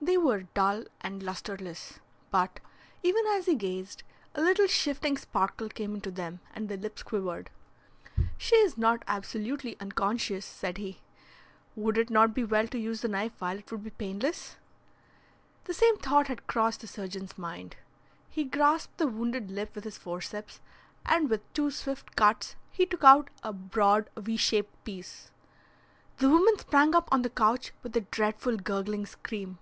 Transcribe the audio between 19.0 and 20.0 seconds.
wounded lip with his